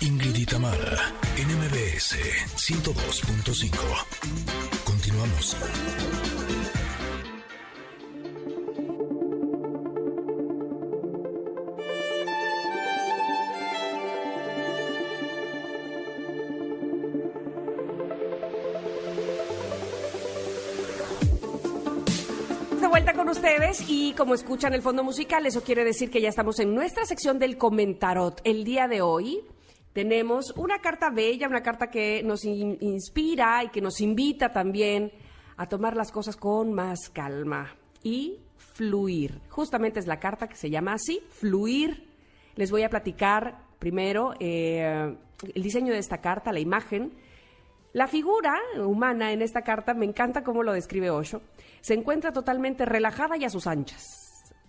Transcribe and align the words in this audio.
Ingrid 0.00 0.36
y 0.36 0.46
NMBS 1.36 2.16
102.5. 2.56 3.70
Continuamos. 4.84 5.56
Con 23.14 23.28
ustedes 23.28 23.84
y 23.88 24.12
como 24.14 24.34
escuchan 24.34 24.74
el 24.74 24.82
fondo 24.82 25.02
musical, 25.04 25.46
eso 25.46 25.62
quiere 25.62 25.84
decir 25.84 26.10
que 26.10 26.20
ya 26.20 26.28
estamos 26.28 26.58
en 26.60 26.74
nuestra 26.74 27.04
sección 27.06 27.38
del 27.38 27.56
comentarot. 27.56 28.40
El 28.44 28.64
día 28.64 28.88
de 28.88 29.00
hoy 29.00 29.40
tenemos 29.92 30.52
una 30.56 30.80
carta 30.80 31.10
bella, 31.10 31.48
una 31.48 31.62
carta 31.62 31.88
que 31.88 32.22
nos 32.24 32.44
in- 32.44 32.76
inspira 32.80 33.62
y 33.64 33.68
que 33.68 33.80
nos 33.80 34.00
invita 34.00 34.52
también 34.52 35.12
a 35.56 35.68
tomar 35.68 35.96
las 35.96 36.10
cosas 36.12 36.36
con 36.36 36.72
más 36.72 37.08
calma 37.10 37.74
y 38.02 38.38
fluir. 38.56 39.40
Justamente 39.48 40.00
es 40.00 40.06
la 40.06 40.18
carta 40.18 40.48
que 40.48 40.56
se 40.56 40.68
llama 40.68 40.94
así, 40.94 41.20
fluir. 41.30 42.08
Les 42.56 42.70
voy 42.70 42.82
a 42.82 42.90
platicar 42.90 43.62
primero 43.78 44.34
eh, 44.40 45.16
el 45.54 45.62
diseño 45.62 45.92
de 45.92 45.98
esta 46.00 46.18
carta, 46.20 46.52
la 46.52 46.60
imagen. 46.60 47.12
La 47.96 48.08
figura 48.08 48.60
humana 48.76 49.32
en 49.32 49.40
esta 49.40 49.62
carta, 49.62 49.94
me 49.94 50.04
encanta 50.04 50.44
cómo 50.44 50.62
lo 50.62 50.74
describe 50.74 51.08
Osho, 51.08 51.40
se 51.80 51.94
encuentra 51.94 52.30
totalmente 52.30 52.84
relajada 52.84 53.38
y 53.38 53.44
a 53.46 53.48
sus 53.48 53.66
anchas. 53.66 54.04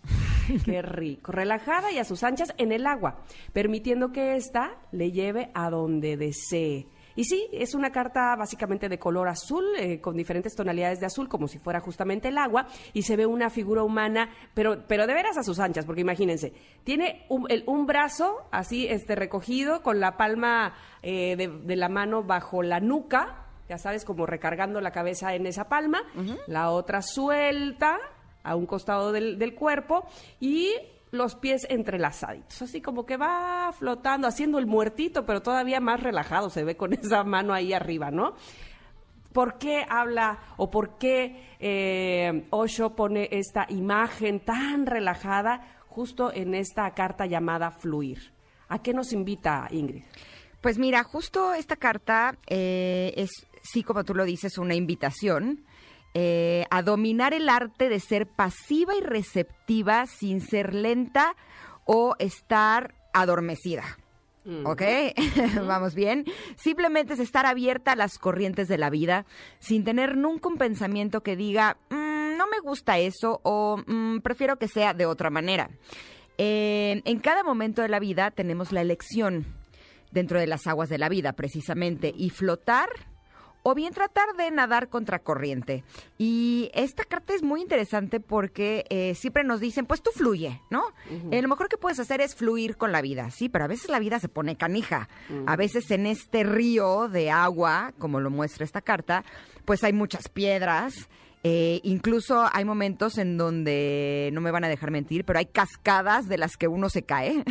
Qué 0.63 0.81
rico. 0.81 1.33
Relajada 1.33 1.91
y 1.91 1.97
a 1.97 2.05
sus 2.05 2.23
anchas 2.23 2.53
en 2.57 2.71
el 2.71 2.87
agua, 2.87 3.19
permitiendo 3.51 4.13
que 4.13 4.37
ésta 4.37 4.77
le 4.93 5.11
lleve 5.11 5.51
a 5.55 5.69
donde 5.69 6.15
desee. 6.15 6.87
Y 7.17 7.25
sí, 7.25 7.49
es 7.51 7.75
una 7.75 7.91
carta 7.91 8.33
básicamente 8.37 8.87
de 8.87 8.97
color 8.97 9.27
azul, 9.27 9.65
eh, 9.77 9.99
con 9.99 10.15
diferentes 10.15 10.55
tonalidades 10.55 11.01
de 11.01 11.07
azul, 11.07 11.27
como 11.27 11.49
si 11.49 11.59
fuera 11.59 11.81
justamente 11.81 12.29
el 12.29 12.37
agua, 12.37 12.67
y 12.93 13.01
se 13.01 13.17
ve 13.17 13.25
una 13.25 13.49
figura 13.49 13.83
humana, 13.83 14.29
pero, 14.53 14.85
pero 14.87 15.05
de 15.07 15.13
veras 15.13 15.37
a 15.37 15.43
sus 15.43 15.59
anchas, 15.59 15.85
porque 15.85 16.01
imagínense, 16.01 16.53
tiene 16.85 17.25
un, 17.27 17.45
el- 17.51 17.63
un 17.67 17.85
brazo 17.85 18.47
así 18.51 18.87
este, 18.87 19.15
recogido, 19.15 19.81
con 19.83 19.99
la 19.99 20.15
palma 20.15 20.73
eh, 21.01 21.35
de, 21.35 21.47
de 21.49 21.75
la 21.75 21.89
mano 21.89 22.23
bajo 22.23 22.63
la 22.63 22.79
nuca, 22.79 23.47
ya 23.67 23.77
sabes, 23.77 24.05
como 24.05 24.25
recargando 24.25 24.79
la 24.79 24.91
cabeza 24.91 25.33
en 25.35 25.45
esa 25.47 25.67
palma, 25.67 26.03
la 26.47 26.69
otra 26.69 27.01
suelta 27.01 27.97
a 28.43 28.55
un 28.55 28.65
costado 28.65 29.11
del, 29.11 29.37
del 29.39 29.55
cuerpo 29.55 30.05
y 30.39 30.71
los 31.17 31.35
pies 31.35 31.65
entrelazaditos, 31.69 32.61
así 32.61 32.81
como 32.81 33.05
que 33.05 33.17
va 33.17 33.71
flotando, 33.77 34.27
haciendo 34.27 34.59
el 34.59 34.65
muertito, 34.65 35.25
pero 35.25 35.41
todavía 35.41 35.79
más 35.79 36.01
relajado 36.01 36.49
se 36.49 36.63
ve 36.63 36.77
con 36.77 36.93
esa 36.93 37.23
mano 37.23 37.53
ahí 37.53 37.73
arriba, 37.73 38.11
¿no? 38.11 38.35
¿Por 39.33 39.57
qué 39.57 39.85
habla 39.87 40.39
o 40.57 40.71
por 40.71 40.97
qué 40.97 41.55
eh, 41.59 42.47
Osho 42.49 42.95
pone 42.95 43.29
esta 43.31 43.67
imagen 43.69 44.39
tan 44.39 44.85
relajada 44.85 45.77
justo 45.87 46.33
en 46.33 46.55
esta 46.55 46.89
carta 46.91 47.25
llamada 47.25 47.71
Fluir? 47.71 48.31
¿A 48.69 48.81
qué 48.81 48.93
nos 48.93 49.13
invita 49.13 49.67
Ingrid? 49.69 50.03
Pues 50.61 50.79
mira, 50.79 51.03
justo 51.03 51.53
esta 51.53 51.75
carta 51.75 52.35
eh, 52.47 53.13
es, 53.15 53.29
sí, 53.61 53.83
como 53.83 54.03
tú 54.03 54.15
lo 54.15 54.25
dices, 54.25 54.57
una 54.57 54.73
invitación 54.73 55.66
eh, 56.13 56.65
a 56.69 56.81
dominar 56.81 57.33
el 57.33 57.49
arte 57.49 57.89
de 57.89 57.99
ser 57.99 58.27
pasiva 58.27 58.95
y 58.95 59.01
receptiva 59.01 60.05
sin 60.07 60.41
ser 60.41 60.73
lenta 60.73 61.35
o 61.85 62.15
estar 62.19 62.95
adormecida. 63.13 63.83
¿Ok? 64.63 64.81
Vamos 65.67 65.93
bien. 65.93 66.23
Simplemente 66.55 67.13
es 67.13 67.19
estar 67.19 67.45
abierta 67.45 67.91
a 67.91 67.95
las 67.97 68.17
corrientes 68.17 68.69
de 68.69 68.77
la 68.77 68.89
vida 68.89 69.25
sin 69.59 69.83
tener 69.83 70.15
nunca 70.15 70.47
un 70.47 70.57
pensamiento 70.57 71.21
que 71.21 71.35
diga, 71.35 71.77
"Mm, 71.89 72.37
no 72.37 72.47
me 72.47 72.59
gusta 72.63 72.97
eso 72.97 73.41
o 73.43 73.77
"Mm, 73.85 74.19
prefiero 74.19 74.57
que 74.57 74.69
sea 74.69 74.93
de 74.93 75.05
otra 75.05 75.29
manera. 75.29 75.69
Eh, 76.37 77.01
en 77.03 77.19
cada 77.19 77.43
momento 77.43 77.81
de 77.81 77.89
la 77.89 77.99
vida 77.99 78.31
tenemos 78.31 78.71
la 78.71 78.81
elección 78.81 79.45
dentro 80.11 80.39
de 80.39 80.47
las 80.47 80.65
aguas 80.65 80.87
de 80.87 80.97
la 80.97 81.09
vida, 81.09 81.33
precisamente, 81.33 82.13
y 82.15 82.29
flotar 82.29 82.87
o 83.69 83.75
bien 83.75 83.93
tratar 83.93 84.33
de 84.37 84.49
nadar 84.49 84.87
contracorriente. 84.87 85.83
Y 86.17 86.71
esta 86.73 87.03
carta 87.03 87.33
es 87.33 87.43
muy 87.43 87.61
interesante 87.61 88.21
porque 88.21 88.85
eh, 88.89 89.13
siempre 89.13 89.43
nos 89.43 89.59
dicen, 89.59 89.85
pues 89.85 90.01
tú 90.01 90.11
fluye, 90.15 90.61
¿no? 90.69 90.85
Eh, 91.31 91.41
lo 91.41 91.49
mejor 91.49 91.67
que 91.67 91.75
puedes 91.75 91.99
hacer 91.99 92.21
es 92.21 92.33
fluir 92.33 92.77
con 92.77 92.93
la 92.93 93.01
vida, 93.01 93.29
sí, 93.29 93.49
pero 93.49 93.65
a 93.65 93.67
veces 93.67 93.89
la 93.89 93.99
vida 93.99 94.19
se 94.19 94.29
pone 94.29 94.55
canija. 94.55 95.09
A 95.47 95.57
veces 95.57 95.91
en 95.91 96.05
este 96.05 96.45
río 96.45 97.09
de 97.09 97.29
agua, 97.29 97.91
como 97.99 98.21
lo 98.21 98.29
muestra 98.29 98.63
esta 98.63 98.79
carta, 98.79 99.25
pues 99.65 99.83
hay 99.83 99.91
muchas 99.91 100.29
piedras. 100.29 101.09
Eh, 101.49 101.79
incluso 101.83 102.45
hay 102.51 102.65
momentos 102.65 103.17
en 103.17 103.37
donde, 103.37 104.31
no 104.33 104.41
me 104.41 104.51
van 104.51 104.65
a 104.65 104.67
dejar 104.67 104.91
mentir, 104.91 105.23
pero 105.23 105.39
hay 105.39 105.45
cascadas 105.45 106.27
de 106.27 106.37
las 106.37 106.57
que 106.57 106.67
uno 106.67 106.89
se 106.89 107.03
cae 107.03 107.41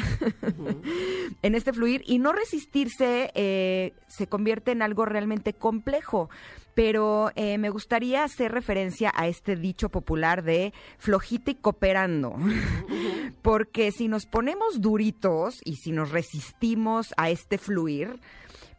en 1.42 1.54
este 1.54 1.72
fluir 1.72 2.02
y 2.04 2.18
no 2.18 2.34
resistirse 2.34 3.30
eh, 3.34 3.94
se 4.06 4.26
convierte 4.26 4.72
en 4.72 4.82
algo 4.82 5.06
realmente 5.06 5.54
complejo. 5.54 6.28
Pero 6.74 7.30
eh, 7.36 7.56
me 7.56 7.70
gustaría 7.70 8.22
hacer 8.22 8.52
referencia 8.52 9.10
a 9.14 9.28
este 9.28 9.56
dicho 9.56 9.88
popular 9.88 10.42
de 10.42 10.74
flojita 10.98 11.52
y 11.52 11.54
cooperando. 11.54 12.36
Porque 13.40 13.92
si 13.92 14.08
nos 14.08 14.26
ponemos 14.26 14.82
duritos 14.82 15.58
y 15.64 15.76
si 15.76 15.90
nos 15.92 16.10
resistimos 16.10 17.14
a 17.16 17.30
este 17.30 17.56
fluir, 17.56 18.20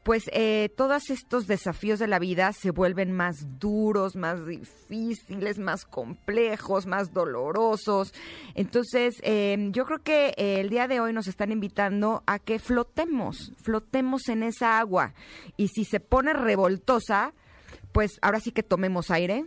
pues 0.08 0.30
eh, 0.32 0.70
todos 0.78 1.10
estos 1.10 1.48
desafíos 1.48 2.00
de 2.00 2.08
la 2.08 2.18
vida 2.18 2.54
se 2.54 2.72
vuelven 2.72 3.12
más 3.12 3.60
duros, 3.60 4.16
más 4.16 4.48
difíciles, 4.48 5.60
más 5.60 5.84
complejos, 5.84 6.86
más 6.86 7.12
dolorosos. 7.12 8.14
Entonces, 8.56 9.18
eh, 9.22 9.68
yo 9.72 9.86
creo 9.86 10.04
que 10.04 10.28
eh, 10.38 10.62
el 10.62 10.70
día 10.70 10.88
de 10.88 11.02
hoy 11.02 11.12
nos 11.12 11.28
están 11.28 11.52
invitando 11.52 12.24
a 12.26 12.40
que 12.40 12.58
flotemos, 12.58 13.52
flotemos 13.62 14.30
en 14.30 14.44
esa 14.44 14.80
agua. 14.80 15.14
Y 15.58 15.68
si 15.68 15.84
se 15.84 16.00
pone 16.00 16.32
revoltosa, 16.32 17.34
pues 17.92 18.18
ahora 18.22 18.40
sí 18.40 18.54
que 18.54 18.64
tomemos 18.64 19.12
aire 19.12 19.44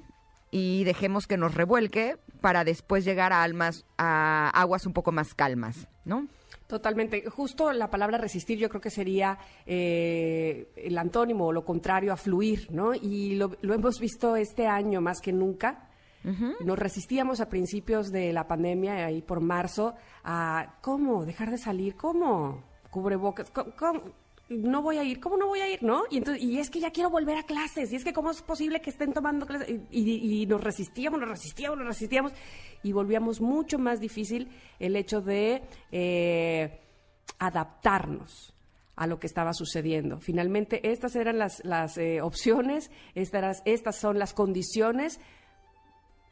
y 0.50 0.84
dejemos 0.84 1.26
que 1.26 1.38
nos 1.38 1.54
revuelque 1.54 2.18
para 2.42 2.64
después 2.64 3.06
llegar 3.06 3.32
a 3.32 3.44
almas, 3.44 3.86
a 3.96 4.50
aguas 4.50 4.84
un 4.84 4.92
poco 4.92 5.10
más 5.10 5.32
calmas, 5.32 5.88
¿no? 6.04 6.28
Totalmente. 6.70 7.28
Justo 7.28 7.72
la 7.72 7.90
palabra 7.90 8.16
resistir 8.16 8.56
yo 8.56 8.68
creo 8.68 8.80
que 8.80 8.90
sería 8.90 9.36
eh, 9.66 10.70
el 10.76 10.96
antónimo 10.96 11.46
o 11.46 11.52
lo 11.52 11.64
contrario 11.64 12.12
a 12.12 12.16
fluir, 12.16 12.68
¿no? 12.70 12.94
Y 12.94 13.34
lo, 13.34 13.50
lo 13.62 13.74
hemos 13.74 13.98
visto 13.98 14.36
este 14.36 14.68
año 14.68 15.00
más 15.00 15.20
que 15.20 15.32
nunca. 15.32 15.88
Nos 16.64 16.78
resistíamos 16.78 17.40
a 17.40 17.48
principios 17.48 18.12
de 18.12 18.32
la 18.32 18.46
pandemia, 18.46 19.06
ahí 19.06 19.20
por 19.22 19.40
marzo, 19.40 19.94
a 20.22 20.76
cómo 20.82 21.24
dejar 21.24 21.50
de 21.50 21.56
salir, 21.58 21.96
cómo 21.96 22.62
cubrebocas, 22.90 23.50
¿Cómo- 23.50 23.72
cómo? 23.76 24.00
No 24.50 24.82
voy 24.82 24.98
a 24.98 25.04
ir, 25.04 25.20
¿cómo 25.20 25.36
no 25.36 25.46
voy 25.46 25.60
a 25.60 25.68
ir? 25.72 25.82
¿No? 25.82 26.02
Y, 26.10 26.18
entonces, 26.18 26.42
y 26.42 26.58
es 26.58 26.70
que 26.70 26.80
ya 26.80 26.90
quiero 26.90 27.08
volver 27.08 27.38
a 27.38 27.44
clases, 27.44 27.92
y 27.92 27.96
es 27.96 28.04
que 28.04 28.12
cómo 28.12 28.30
es 28.32 28.42
posible 28.42 28.80
que 28.80 28.90
estén 28.90 29.12
tomando 29.12 29.46
clases, 29.46 29.68
y, 29.90 30.42
y- 30.42 30.46
nos 30.46 30.60
resistíamos, 30.62 31.20
nos 31.20 31.28
resistíamos, 31.28 31.78
nos 31.78 31.86
resistíamos, 31.86 32.32
y 32.82 32.92
volvíamos 32.92 33.40
mucho 33.40 33.78
más 33.78 34.00
difícil 34.00 34.48
el 34.78 34.96
hecho 34.96 35.20
de 35.20 35.62
eh, 35.92 36.80
adaptarnos 37.38 38.52
a 38.96 39.06
lo 39.06 39.18
que 39.18 39.26
estaba 39.26 39.54
sucediendo. 39.54 40.18
Finalmente, 40.20 40.90
estas 40.90 41.16
eran 41.16 41.38
las, 41.38 41.64
las 41.64 41.96
eh, 41.96 42.20
opciones, 42.20 42.90
estas, 43.14 43.62
estas 43.64 43.96
son 43.96 44.18
las 44.18 44.34
condiciones 44.34 45.20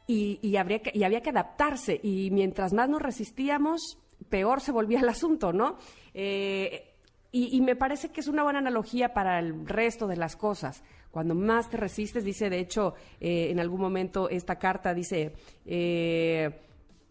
y, 0.07 0.39
y 0.41 0.57
habría 0.57 0.81
y 0.93 1.03
había 1.03 1.21
que 1.21 1.29
adaptarse. 1.31 1.99
Y 2.03 2.29
mientras 2.31 2.73
más 2.73 2.89
nos 2.89 3.01
resistíamos, 3.01 3.97
peor 4.29 4.61
se 4.61 4.71
volvía 4.71 4.99
el 4.99 5.09
asunto, 5.09 5.51
¿no? 5.53 5.77
Eh, 6.13 6.88
y, 7.31 7.55
y 7.55 7.61
me 7.61 7.75
parece 7.75 8.09
que 8.09 8.21
es 8.21 8.27
una 8.27 8.43
buena 8.43 8.59
analogía 8.59 9.13
para 9.13 9.39
el 9.39 9.67
resto 9.67 10.07
de 10.07 10.17
las 10.17 10.35
cosas. 10.35 10.83
Cuando 11.11 11.33
más 11.33 11.69
te 11.69 11.77
resistes, 11.77 12.23
dice, 12.23 12.49
de 12.49 12.59
hecho, 12.59 12.93
eh, 13.19 13.49
en 13.49 13.59
algún 13.59 13.81
momento 13.81 14.29
esta 14.29 14.57
carta 14.57 14.93
dice, 14.93 15.33
eh, 15.65 16.61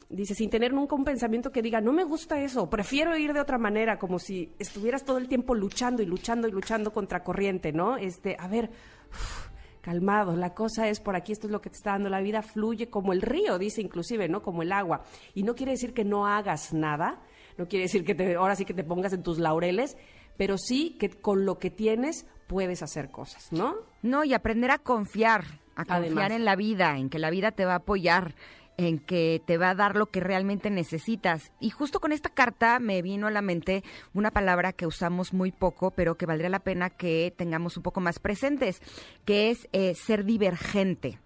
dice, 0.08 0.34
sin 0.34 0.50
tener 0.50 0.72
nunca 0.72 0.94
un 0.94 1.04
pensamiento 1.04 1.50
que 1.50 1.62
diga, 1.62 1.80
no 1.80 1.92
me 1.92 2.04
gusta 2.04 2.40
eso, 2.40 2.70
prefiero 2.70 3.16
ir 3.16 3.32
de 3.32 3.40
otra 3.40 3.58
manera, 3.58 3.98
como 3.98 4.18
si 4.18 4.52
estuvieras 4.58 5.04
todo 5.04 5.18
el 5.18 5.26
tiempo 5.26 5.54
luchando 5.54 6.02
y 6.02 6.06
luchando 6.06 6.46
y 6.46 6.52
luchando 6.52 6.92
contra 6.92 7.24
corriente, 7.24 7.72
¿no? 7.72 7.96
Este, 7.96 8.36
a 8.38 8.46
ver, 8.46 8.70
uf, 9.10 9.48
calmado, 9.80 10.36
la 10.36 10.54
cosa 10.54 10.88
es 10.88 11.00
por 11.00 11.16
aquí, 11.16 11.32
esto 11.32 11.48
es 11.48 11.52
lo 11.52 11.60
que 11.60 11.70
te 11.70 11.76
está 11.76 11.92
dando 11.92 12.08
la 12.08 12.20
vida, 12.20 12.42
fluye 12.42 12.88
como 12.90 13.12
el 13.12 13.20
río, 13.20 13.58
dice 13.58 13.80
inclusive, 13.80 14.28
¿no? 14.28 14.42
Como 14.42 14.62
el 14.62 14.70
agua. 14.70 15.02
Y 15.34 15.42
no 15.42 15.56
quiere 15.56 15.72
decir 15.72 15.92
que 15.92 16.04
no 16.04 16.26
hagas 16.26 16.72
nada, 16.72 17.20
no 17.58 17.68
quiere 17.68 17.84
decir 17.84 18.04
que 18.04 18.14
te, 18.14 18.36
ahora 18.36 18.56
sí 18.56 18.64
que 18.64 18.72
te 18.72 18.84
pongas 18.84 19.12
en 19.12 19.22
tus 19.22 19.38
laureles, 19.38 19.96
pero 20.36 20.56
sí 20.56 20.96
que 20.98 21.10
con 21.10 21.44
lo 21.44 21.58
que 21.58 21.70
tienes 21.70 22.26
puedes 22.46 22.82
hacer 22.82 23.10
cosas, 23.10 23.52
¿no? 23.52 23.74
No, 24.00 24.24
y 24.24 24.32
aprender 24.32 24.70
a 24.70 24.78
confiar, 24.78 25.44
a 25.74 25.84
confiar 25.84 26.04
Además. 26.04 26.30
en 26.30 26.44
la 26.44 26.56
vida, 26.56 26.96
en 26.96 27.10
que 27.10 27.18
la 27.18 27.30
vida 27.30 27.50
te 27.50 27.66
va 27.66 27.72
a 27.72 27.78
apoyar. 27.78 28.34
en 28.80 29.00
que 29.00 29.42
te 29.44 29.58
va 29.58 29.70
a 29.70 29.74
dar 29.74 29.96
lo 29.96 30.06
que 30.06 30.20
realmente 30.20 30.70
necesitas. 30.70 31.50
Y 31.58 31.70
justo 31.70 31.98
con 31.98 32.12
esta 32.12 32.28
carta 32.28 32.78
me 32.78 33.02
vino 33.02 33.26
a 33.26 33.32
la 33.32 33.42
mente 33.42 33.82
una 34.14 34.30
palabra 34.30 34.72
que 34.72 34.86
usamos 34.86 35.34
muy 35.34 35.50
poco, 35.50 35.90
pero 35.90 36.14
que 36.14 36.26
valdría 36.26 36.48
la 36.48 36.60
pena 36.60 36.88
que 36.88 37.34
tengamos 37.36 37.76
un 37.76 37.82
poco 37.82 38.00
más 38.00 38.20
presentes, 38.20 38.80
que 39.24 39.50
es 39.50 39.68
eh, 39.72 39.94
ser 39.96 40.24
divergente. 40.24 41.18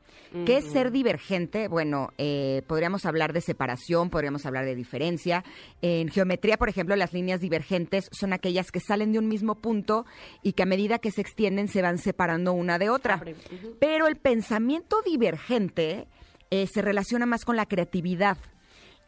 ¿Qué 0.47 0.57
es 0.57 0.73
ser 0.73 0.93
divergente? 0.93 1.69
Bueno, 1.69 2.11
eh, 2.17 2.63
podríamos 2.67 3.05
hablar 3.05 3.33
de 3.33 3.43
separación, 3.43 4.09
podríamos 4.09 4.47
hablar 4.47 4.65
de 4.65 4.75
diferencia. 4.75 5.45
En 5.83 6.09
geometría, 6.09 6.57
por 6.57 6.69
ejemplo, 6.69 6.97
las 6.97 7.13
líneas 7.13 7.41
divergentes 7.41 8.09
son 8.13 8.33
aquellas 8.33 8.73
que 8.73 8.81
salen 8.81 9.13
de 9.13 9.19
un 9.19 9.29
mismo 9.29 9.57
punto 9.57 10.07
y 10.43 10.55
que 10.55 10.63
a 10.63 10.67
medida 10.67 10.99
que 10.99 11.11
se 11.11 11.21
extienden 11.21 11.69
se 11.69 11.83
van 11.83 11.99
separando 11.99 12.55
una 12.55 12.79
de 12.79 12.89
otra. 12.89 13.23
Pero 13.79 14.07
el 14.07 14.17
pensamiento 14.17 15.03
divergente 15.03 16.09
eh, 16.51 16.67
se 16.67 16.83
relaciona 16.83 17.27
más 17.27 17.45
con 17.45 17.57
la 17.57 17.67
creatividad. 17.67 18.39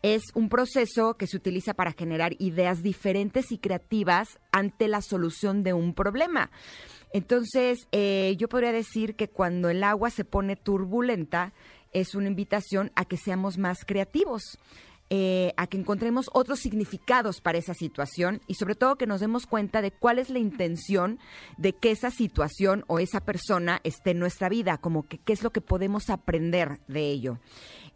Es 0.02 0.22
un 0.34 0.50
proceso 0.50 1.14
que 1.14 1.26
se 1.26 1.38
utiliza 1.38 1.72
para 1.72 1.92
generar 1.92 2.34
ideas 2.38 2.82
diferentes 2.82 3.50
y 3.50 3.56
creativas 3.56 4.38
ante 4.52 4.86
la 4.86 5.00
solución 5.00 5.62
de 5.62 5.72
un 5.72 5.94
problema. 5.94 6.50
Entonces, 7.14 7.86
eh, 7.92 8.34
yo 8.38 8.48
podría 8.48 8.72
decir 8.72 9.14
que 9.14 9.28
cuando 9.28 9.70
el 9.70 9.84
agua 9.84 10.10
se 10.10 10.24
pone 10.24 10.56
turbulenta, 10.56 11.52
es 11.92 12.16
una 12.16 12.26
invitación 12.26 12.90
a 12.96 13.04
que 13.04 13.16
seamos 13.16 13.56
más 13.56 13.84
creativos. 13.86 14.58
Eh, 15.10 15.52
a 15.58 15.66
que 15.66 15.76
encontremos 15.76 16.30
otros 16.32 16.60
significados 16.60 17.42
para 17.42 17.58
esa 17.58 17.74
situación 17.74 18.40
y 18.48 18.54
sobre 18.54 18.74
todo 18.74 18.96
que 18.96 19.06
nos 19.06 19.20
demos 19.20 19.46
cuenta 19.46 19.82
de 19.82 19.90
cuál 19.90 20.18
es 20.18 20.30
la 20.30 20.38
intención 20.38 21.18
de 21.58 21.74
que 21.74 21.90
esa 21.90 22.10
situación 22.10 22.84
o 22.86 22.98
esa 22.98 23.20
persona 23.20 23.80
esté 23.84 24.12
en 24.12 24.18
nuestra 24.18 24.48
vida, 24.48 24.78
como 24.78 25.06
que 25.06 25.18
qué 25.18 25.34
es 25.34 25.42
lo 25.42 25.50
que 25.50 25.60
podemos 25.60 26.08
aprender 26.08 26.80
de 26.88 27.10
ello. 27.10 27.38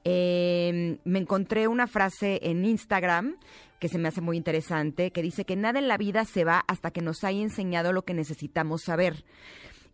Eh, 0.05 0.99
me 1.05 1.19
encontré 1.19 1.67
una 1.67 1.87
frase 1.87 2.41
en 2.43 2.67
Instagram 2.67 3.37
que 3.79 3.89
se 3.89 3.99
me 3.99 4.09
hace 4.09 4.21
muy 4.21 4.37
interesante, 4.37 5.11
que 5.11 5.23
dice 5.23 5.45
que 5.45 5.57
nada 5.57 5.79
en 5.79 5.89
la 5.89 5.97
vida 5.97 6.25
se 6.25 6.45
va 6.45 6.65
hasta 6.67 6.91
que 6.91 7.01
nos 7.01 7.25
haya 7.25 7.41
enseñado 7.41 7.93
lo 7.93 8.03
que 8.03 8.15
necesitamos 8.15 8.83
saber. 8.83 9.25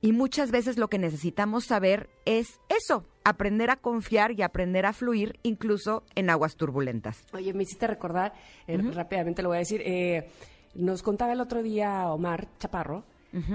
Y 0.01 0.13
muchas 0.13 0.51
veces 0.51 0.77
lo 0.77 0.89
que 0.89 0.99
necesitamos 0.99 1.65
saber 1.65 2.11
es 2.27 2.61
eso, 2.69 3.07
aprender 3.25 3.71
a 3.71 3.77
confiar 3.77 4.33
y 4.33 4.43
aprender 4.43 4.85
a 4.85 4.93
fluir 4.93 5.39
incluso 5.43 6.05
en 6.15 6.29
aguas 6.29 6.57
turbulentas. 6.57 7.25
Oye, 7.33 7.55
me 7.55 7.63
hiciste 7.63 7.87
recordar, 7.87 8.35
eh, 8.67 8.77
rápidamente 8.77 9.43
lo 9.43 9.49
voy 9.49 9.57
a 9.57 9.61
decir, 9.61 9.81
eh, 9.85 10.29
nos 10.75 11.03
contaba 11.03 11.33
el 11.33 11.41
otro 11.41 11.63
día 11.63 12.09
Omar 12.09 12.49
Chaparro 12.59 13.05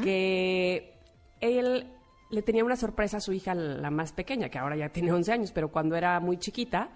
que 0.04 0.94
él 1.40 1.88
le 2.30 2.42
tenía 2.42 2.66
una 2.66 2.76
sorpresa 2.76 3.18
a 3.18 3.22
su 3.22 3.32
hija, 3.32 3.56
la 3.56 3.90
más 3.90 4.12
pequeña, 4.12 4.50
que 4.50 4.58
ahora 4.58 4.76
ya 4.76 4.90
tiene 4.90 5.12
11 5.12 5.32
años, 5.32 5.52
pero 5.52 5.72
cuando 5.72 5.96
era 5.96 6.20
muy 6.20 6.38
chiquita, 6.38 6.90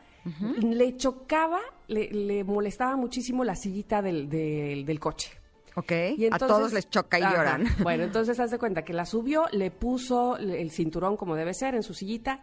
le 0.61 0.97
chocaba, 0.97 1.59
le, 1.87 2.43
molestaba 2.43 2.95
muchísimo 2.95 3.43
la 3.43 3.55
sillita 3.55 4.01
del, 4.01 4.29
del, 4.29 4.99
coche. 4.99 5.31
Ok, 5.75 5.91
a 6.31 6.37
todos 6.37 6.71
les 6.73 6.89
choca 6.89 7.19
y 7.19 7.21
lloran. 7.21 7.65
Bueno, 7.83 8.03
entonces 8.03 8.39
haz 8.39 8.51
de 8.51 8.59
cuenta 8.59 8.83
que 8.83 8.93
la 8.93 9.05
subió, 9.05 9.45
le 9.51 9.71
puso 9.71 10.37
el 10.37 10.71
cinturón 10.71 11.17
como 11.17 11.35
debe 11.35 11.53
ser 11.53 11.75
en 11.75 11.83
su 11.83 11.93
sillita 11.93 12.41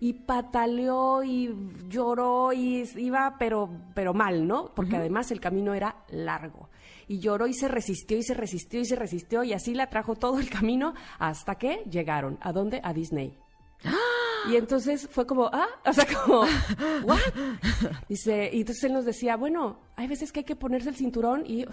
y 0.00 0.12
pataleó 0.12 1.24
y 1.24 1.54
lloró 1.88 2.52
y 2.52 2.88
iba 2.96 3.34
pero 3.38 3.68
pero 3.94 4.14
mal, 4.14 4.46
¿no? 4.46 4.72
Porque 4.74 4.96
además 4.96 5.30
el 5.30 5.40
camino 5.40 5.74
era 5.74 5.96
largo. 6.10 6.68
Y 7.08 7.20
lloró 7.20 7.46
y 7.46 7.54
se 7.54 7.68
resistió 7.68 8.18
y 8.18 8.22
se 8.22 8.34
resistió 8.34 8.80
y 8.80 8.84
se 8.84 8.96
resistió 8.96 9.42
y 9.42 9.54
así 9.54 9.74
la 9.74 9.88
trajo 9.88 10.14
todo 10.14 10.38
el 10.38 10.50
camino 10.50 10.94
hasta 11.18 11.56
que 11.56 11.82
llegaron. 11.90 12.38
¿A 12.42 12.52
dónde? 12.52 12.80
A 12.84 12.92
Disney. 12.92 13.36
Y 14.48 14.56
entonces 14.56 15.08
fue 15.10 15.26
como, 15.26 15.46
ah, 15.52 15.68
o 15.84 15.92
sea, 15.92 16.06
como, 16.06 16.40
¿what? 17.04 17.18
Dice, 18.08 18.50
y 18.52 18.60
entonces 18.60 18.84
él 18.84 18.92
nos 18.92 19.04
decía, 19.04 19.36
bueno, 19.36 19.80
hay 19.96 20.06
veces 20.06 20.32
que 20.32 20.40
hay 20.40 20.44
que 20.44 20.56
ponerse 20.56 20.88
el 20.88 20.96
cinturón 20.96 21.44
y 21.46 21.66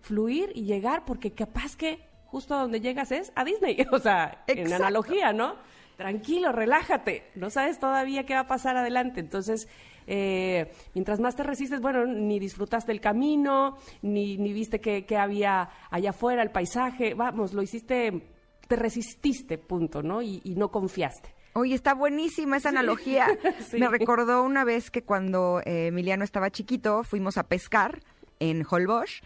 fluir 0.00 0.52
y 0.54 0.64
llegar, 0.64 1.04
porque 1.04 1.32
capaz 1.32 1.76
que 1.76 2.08
justo 2.26 2.54
a 2.54 2.60
donde 2.60 2.80
llegas 2.80 3.10
es 3.10 3.32
a 3.34 3.44
Disney, 3.44 3.84
o 3.92 3.98
sea, 3.98 4.44
en 4.46 4.72
analogía, 4.72 5.32
¿no? 5.32 5.56
Tranquilo, 5.96 6.52
relájate, 6.52 7.24
no 7.34 7.50
sabes 7.50 7.78
todavía 7.78 8.24
qué 8.24 8.34
va 8.34 8.40
a 8.40 8.46
pasar 8.46 8.76
adelante. 8.76 9.20
Entonces, 9.20 9.68
eh, 10.06 10.72
mientras 10.94 11.20
más 11.20 11.36
te 11.36 11.42
resistes, 11.42 11.80
bueno, 11.80 12.06
ni 12.06 12.38
disfrutaste 12.38 12.90
el 12.92 13.02
camino, 13.02 13.76
ni, 14.00 14.38
ni 14.38 14.54
viste 14.54 14.80
qué, 14.80 15.04
había 15.18 15.68
allá 15.90 16.10
afuera, 16.10 16.42
el 16.42 16.50
paisaje, 16.50 17.12
vamos, 17.12 17.52
lo 17.52 17.60
hiciste, 17.60 18.22
te 18.66 18.76
resististe, 18.76 19.58
punto, 19.58 20.02
¿no? 20.02 20.22
y 20.22 20.54
no 20.56 20.70
confiaste. 20.70 21.39
Oye, 21.52 21.74
está 21.74 21.94
buenísima 21.94 22.56
esa 22.56 22.68
analogía. 22.68 23.26
Me 23.72 23.88
recordó 23.88 24.42
una 24.44 24.64
vez 24.64 24.90
que 24.90 25.02
cuando 25.02 25.60
eh, 25.64 25.88
Emiliano 25.88 26.24
estaba 26.24 26.50
chiquito 26.50 27.02
fuimos 27.02 27.38
a 27.38 27.44
pescar 27.44 28.00
en 28.38 28.64
Holbox. 28.68 29.20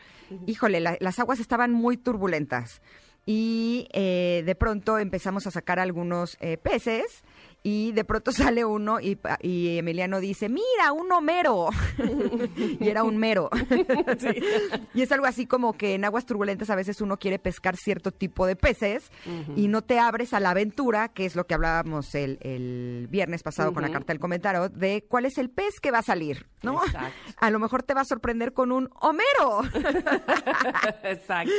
Híjole, 0.46 0.80
las 0.80 1.18
aguas 1.18 1.38
estaban 1.38 1.72
muy 1.72 1.96
turbulentas. 1.96 2.80
Y 3.26 3.88
eh, 3.92 4.42
de 4.44 4.54
pronto 4.54 4.98
empezamos 4.98 5.46
a 5.46 5.50
sacar 5.50 5.78
algunos 5.78 6.36
eh, 6.40 6.58
peces 6.58 7.22
y 7.66 7.92
de 7.92 8.04
pronto 8.04 8.30
sale 8.32 8.64
uno 8.64 9.00
y, 9.00 9.18
Emiliano 9.78 10.20
dice, 10.20 10.48
mira, 10.48 10.92
un 10.92 11.10
Homero. 11.10 11.70
y 12.80 12.88
era 12.88 13.02
un 13.02 13.16
mero. 13.16 13.50
Y 14.92 15.02
es 15.02 15.10
algo 15.10 15.26
así 15.26 15.46
como 15.46 15.72
que 15.72 15.94
en 15.94 16.04
aguas 16.04 16.26
turbulentas 16.26 16.68
a 16.70 16.76
veces 16.76 17.00
uno 17.00 17.16
quiere 17.16 17.38
pescar 17.38 17.76
cierto 17.76 18.12
tipo 18.12 18.46
de 18.46 18.54
peces 18.54 19.10
y 19.56 19.68
no 19.68 19.82
te 19.82 19.98
abres 19.98 20.34
a 20.34 20.40
la 20.40 20.50
aventura, 20.50 21.08
que 21.08 21.24
es 21.24 21.34
lo 21.34 21.46
que 21.46 21.54
hablábamos 21.54 22.14
el, 22.14 23.08
viernes 23.10 23.42
pasado 23.42 23.72
con 23.72 23.82
la 23.82 23.90
carta 23.90 24.12
del 24.12 24.20
comentario, 24.20 24.68
de 24.68 25.04
cuál 25.08 25.24
es 25.24 25.38
el 25.38 25.48
pez 25.48 25.80
que 25.80 25.90
va 25.90 25.98
a 25.98 26.02
salir, 26.02 26.46
¿no? 26.64 26.80
A 27.38 27.50
lo 27.50 27.58
mejor 27.58 27.82
te 27.82 27.94
va 27.94 28.02
a 28.02 28.04
sorprender 28.04 28.52
con 28.52 28.72
un 28.72 28.90
Homero. 29.00 29.62
Exacto. 31.02 31.52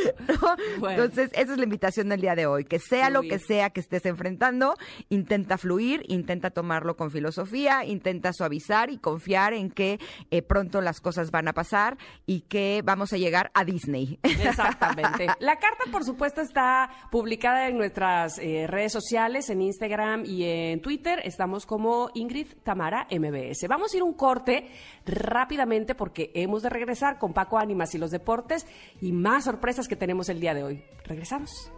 Entonces, 0.89 1.29
esa 1.33 1.51
es 1.51 1.57
la 1.57 1.63
invitación 1.63 2.09
del 2.09 2.21
día 2.21 2.35
de 2.35 2.45
hoy, 2.47 2.65
que 2.65 2.79
sea 2.79 3.09
lo 3.09 3.21
que 3.21 3.39
sea 3.39 3.69
que 3.69 3.79
estés 3.79 4.05
enfrentando, 4.05 4.75
intenta 5.09 5.57
fluir 5.57 6.03
intenta 6.07 6.49
tomarlo 6.49 6.95
con 6.95 7.11
filosofía, 7.11 7.85
intenta 7.85 8.33
suavizar 8.33 8.89
y 8.89 8.97
confiar 8.97 9.53
en 9.53 9.69
que 9.69 9.99
eh, 10.31 10.41
pronto 10.41 10.81
las 10.81 11.01
cosas 11.01 11.31
van 11.31 11.47
a 11.47 11.53
pasar 11.53 11.97
y 12.25 12.41
que 12.41 12.81
vamos 12.83 13.13
a 13.13 13.17
llegar 13.17 13.51
a 13.53 13.63
Disney. 13.63 14.19
Exactamente. 14.23 15.27
La 15.39 15.57
carta, 15.57 15.83
por 15.91 16.03
supuesto, 16.03 16.41
está 16.41 16.89
publicada 17.11 17.67
en 17.67 17.77
nuestras 17.77 18.37
eh, 18.39 18.65
redes 18.67 18.91
sociales, 18.91 19.49
en 19.49 19.61
Instagram 19.61 20.25
y 20.25 20.43
en 20.43 20.81
Twitter. 20.81 21.21
Estamos 21.23 21.65
como 21.65 22.09
Ingrid 22.13 22.47
Tamara 22.63 23.07
MBS. 23.11 23.67
Vamos 23.67 23.93
a 23.93 23.97
ir 23.97 24.03
un 24.03 24.13
corte 24.13 24.69
rápidamente 25.05 25.95
porque 25.95 26.31
hemos 26.33 26.63
de 26.63 26.69
regresar 26.69 27.19
con 27.19 27.33
Paco 27.33 27.57
Ánimas 27.57 27.93
y 27.95 27.97
los 27.97 28.11
deportes 28.11 28.65
y 29.01 29.11
más 29.11 29.45
sorpresas 29.45 29.87
que 29.87 29.95
tenemos 29.95 30.29
el 30.29 30.39
día 30.39 30.53
de 30.53 30.63
hoy. 30.63 30.83
Regresamos. 31.05 31.71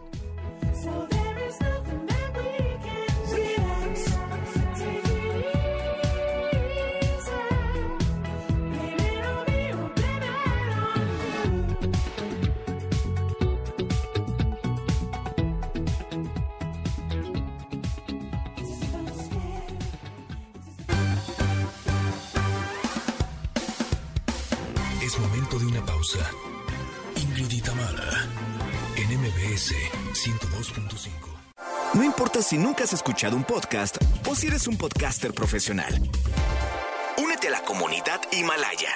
De 25.58 25.66
una 25.66 25.84
pausa. 25.84 26.18
Ingrid 27.16 27.62
en 28.96 29.20
MBS 29.20 29.74
102.5. 30.12 31.10
No 31.94 32.04
importa 32.04 32.42
si 32.42 32.58
nunca 32.58 32.84
has 32.84 32.92
escuchado 32.92 33.36
un 33.36 33.44
podcast 33.44 33.96
o 34.28 34.34
si 34.34 34.46
eres 34.46 34.68
un 34.68 34.76
podcaster 34.76 35.32
profesional. 35.32 35.92
Únete 37.16 37.48
a 37.48 37.52
la 37.52 37.62
comunidad 37.62 38.20
Himalaya. 38.32 38.90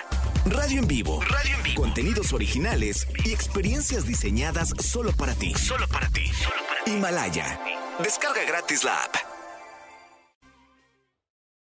Radio 0.46 0.80
en 0.80 0.86
vivo. 0.86 1.20
Radio 1.22 1.56
en 1.56 1.62
vivo. 1.62 1.82
Contenidos 1.82 2.32
originales 2.32 3.06
y 3.24 3.32
experiencias 3.32 4.06
diseñadas 4.06 4.72
solo 4.78 5.12
para 5.12 5.34
ti. 5.34 5.54
Solo 5.54 5.88
para 5.88 6.08
ti. 6.10 6.26
Solo 6.28 6.56
para 6.68 6.84
ti. 6.84 6.92
Himalaya. 6.92 7.60
Descarga 8.02 8.44
gratis 8.44 8.84
la 8.84 8.96
app. 9.04 9.31